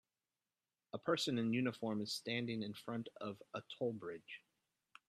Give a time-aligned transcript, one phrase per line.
[0.93, 4.41] A person in uniform is standing in front of a toll bridge